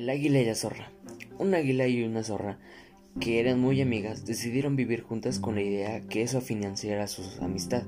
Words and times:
El 0.00 0.08
águila 0.08 0.40
y 0.40 0.46
la 0.46 0.54
zorra. 0.54 0.90
Un 1.38 1.52
águila 1.52 1.86
y 1.86 2.02
una 2.02 2.24
zorra, 2.24 2.56
que 3.20 3.38
eran 3.38 3.60
muy 3.60 3.82
amigas, 3.82 4.24
decidieron 4.24 4.74
vivir 4.74 5.02
juntas 5.02 5.38
con 5.38 5.56
la 5.56 5.60
idea 5.60 6.00
que 6.00 6.22
eso 6.22 6.40
financiara 6.40 7.06
su 7.06 7.22
amistad. 7.44 7.82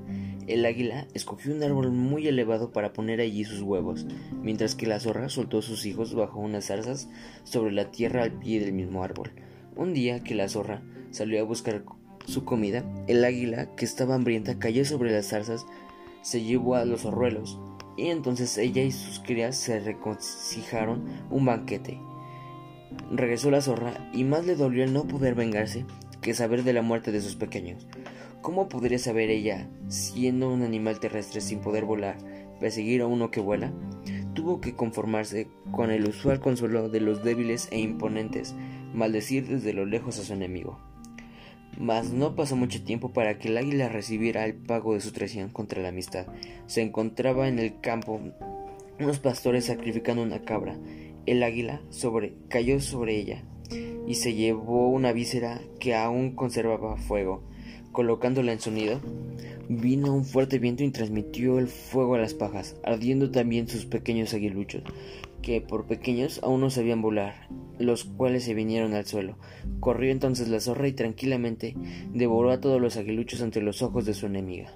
El 0.45 0.63
águila 0.63 1.07
escogió 1.15 1.55
un 1.55 1.63
árbol 1.63 1.89
muy 1.89 2.27
elevado 2.27 2.71
para 2.71 2.93
poner 2.93 3.19
allí 3.19 3.45
sus 3.45 3.63
huevos, 3.63 4.05
mientras 4.43 4.75
que 4.75 4.85
la 4.85 4.99
zorra 4.99 5.27
soltó 5.27 5.63
sus 5.63 5.87
hijos 5.87 6.13
bajo 6.13 6.39
unas 6.39 6.67
zarzas 6.67 7.09
sobre 7.45 7.71
la 7.71 7.89
tierra 7.89 8.21
al 8.21 8.33
pie 8.33 8.59
del 8.59 8.73
mismo 8.73 9.03
árbol. 9.03 9.31
Un 9.75 9.95
día 9.95 10.23
que 10.23 10.35
la 10.35 10.49
zorra 10.49 10.83
salió 11.09 11.41
a 11.41 11.45
buscar 11.45 11.83
su 12.27 12.45
comida, 12.45 12.85
el 13.07 13.25
águila, 13.25 13.75
que 13.75 13.85
estaba 13.85 14.13
hambrienta, 14.13 14.59
cayó 14.59 14.85
sobre 14.85 15.11
las 15.11 15.29
zarzas, 15.29 15.65
se 16.21 16.43
llevó 16.43 16.75
a 16.75 16.85
los 16.85 17.07
arruelos, 17.07 17.57
y 17.95 18.07
entonces 18.07 18.57
ella 18.57 18.83
y 18.83 18.91
sus 18.91 19.19
crías 19.19 19.55
se 19.55 19.79
reconciliaron 19.79 21.03
un 21.29 21.45
banquete. 21.45 21.99
Regresó 23.11 23.51
la 23.51 23.61
zorra 23.61 23.93
y 24.13 24.23
más 24.23 24.45
le 24.45 24.55
dolió 24.55 24.83
el 24.83 24.93
no 24.93 25.07
poder 25.07 25.35
vengarse 25.35 25.85
que 26.21 26.33
saber 26.33 26.63
de 26.63 26.73
la 26.73 26.81
muerte 26.81 27.11
de 27.11 27.21
sus 27.21 27.35
pequeños. 27.35 27.85
¿Cómo 28.41 28.67
podría 28.67 28.99
saber 28.99 29.29
ella, 29.29 29.69
siendo 29.87 30.51
un 30.51 30.63
animal 30.63 30.99
terrestre 30.99 31.41
sin 31.41 31.59
poder 31.59 31.85
volar, 31.85 32.17
perseguir 32.59 33.01
a 33.01 33.07
uno 33.07 33.31
que 33.31 33.39
vuela? 33.39 33.71
Tuvo 34.33 34.59
que 34.59 34.75
conformarse 34.75 35.47
con 35.71 35.91
el 35.91 36.07
usual 36.07 36.39
consuelo 36.39 36.89
de 36.89 36.99
los 36.99 37.23
débiles 37.23 37.67
e 37.71 37.79
imponentes, 37.79 38.55
maldecir 38.93 39.47
desde 39.47 39.73
lo 39.73 39.85
lejos 39.85 40.19
a 40.19 40.23
su 40.23 40.33
enemigo. 40.33 40.79
Mas 41.77 42.11
no 42.11 42.35
pasó 42.35 42.55
mucho 42.55 42.83
tiempo 42.83 43.13
para 43.13 43.39
que 43.39 43.47
el 43.47 43.57
águila 43.57 43.89
recibiera 43.89 44.45
el 44.45 44.55
pago 44.55 44.93
de 44.93 45.01
su 45.01 45.11
traición 45.11 45.49
contra 45.49 45.81
la 45.81 45.89
amistad. 45.89 46.27
Se 46.67 46.81
encontraba 46.81 47.47
en 47.47 47.59
el 47.59 47.79
campo 47.79 48.19
unos 48.99 49.19
pastores 49.19 49.65
sacrificando 49.65 50.21
una 50.21 50.41
cabra. 50.41 50.77
El 51.25 51.43
águila 51.43 51.81
sobre, 51.89 52.33
cayó 52.49 52.79
sobre 52.81 53.17
ella 53.17 53.43
y 54.07 54.15
se 54.15 54.33
llevó 54.33 54.89
una 54.89 55.13
víscera 55.13 55.61
que 55.79 55.95
aún 55.95 56.35
conservaba 56.35 56.97
fuego. 56.97 57.41
Colocándola 57.91 58.51
en 58.51 58.59
su 58.59 58.71
nido, 58.71 58.99
vino 59.69 60.13
un 60.13 60.25
fuerte 60.25 60.59
viento 60.59 60.83
y 60.83 60.91
transmitió 60.91 61.59
el 61.59 61.67
fuego 61.67 62.15
a 62.15 62.19
las 62.19 62.33
pajas, 62.33 62.75
ardiendo 62.83 63.31
también 63.31 63.67
sus 63.67 63.85
pequeños 63.85 64.33
aguiluchos, 64.33 64.83
que 65.41 65.61
por 65.61 65.85
pequeños 65.85 66.39
aún 66.43 66.61
no 66.61 66.69
sabían 66.69 67.01
volar, 67.01 67.47
los 67.79 68.03
cuales 68.03 68.43
se 68.43 68.53
vinieron 68.53 68.93
al 68.93 69.05
suelo. 69.05 69.37
Corrió 69.79 70.11
entonces 70.11 70.49
la 70.49 70.59
zorra 70.59 70.87
y 70.87 70.93
tranquilamente 70.93 71.75
devoró 72.13 72.51
a 72.51 72.59
todos 72.59 72.81
los 72.81 72.97
aguiluchos 72.97 73.41
ante 73.41 73.61
los 73.61 73.81
ojos 73.81 74.05
de 74.05 74.13
su 74.13 74.25
enemiga. 74.25 74.73